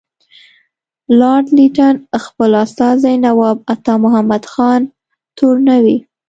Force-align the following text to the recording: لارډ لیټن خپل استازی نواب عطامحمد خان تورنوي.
لارډ 1.19 1.47
لیټن 1.57 1.95
خپل 2.25 2.49
استازی 2.65 3.15
نواب 3.25 3.57
عطامحمد 3.73 4.43
خان 4.51 4.81
تورنوي. 5.37 5.97